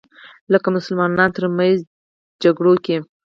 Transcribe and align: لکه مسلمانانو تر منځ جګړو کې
لکه 0.53 0.67
مسلمانانو 0.77 1.35
تر 1.35 1.45
منځ 1.57 1.77
جګړو 2.43 2.73
کې 2.85 2.95